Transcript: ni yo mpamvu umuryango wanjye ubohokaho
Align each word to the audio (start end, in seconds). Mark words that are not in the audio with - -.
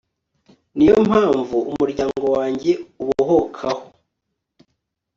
ni 0.75 0.85
yo 0.89 0.97
mpamvu 1.07 1.57
umuryango 1.71 2.25
wanjye 2.35 2.71
ubohokaho 3.03 3.83